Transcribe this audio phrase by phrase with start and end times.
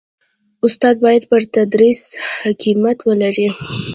[0.65, 2.01] استاد باید پر تدریس
[2.43, 3.47] حاکمیت ولري.